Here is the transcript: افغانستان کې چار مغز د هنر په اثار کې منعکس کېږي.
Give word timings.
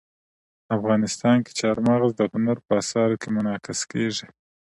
افغانستان 0.77 1.37
کې 1.45 1.51
چار 1.59 1.77
مغز 1.87 2.11
د 2.15 2.21
هنر 2.33 2.57
په 2.65 2.73
اثار 2.81 3.09
کې 3.21 3.27
منعکس 3.35 3.79
کېږي. 3.91 4.27